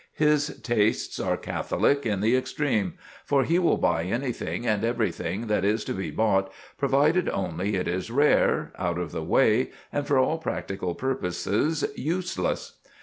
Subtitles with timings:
[0.15, 5.63] His tastes are catholic in the extreme; for he will buy anything and everything that
[5.63, 10.17] is to be bought, provided only it is rare, out of the way, and for
[10.17, 12.79] all practical purposes useless.